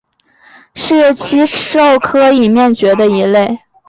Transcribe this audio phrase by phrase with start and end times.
[0.73, 3.59] 是鬣齿兽科已灭绝的一类。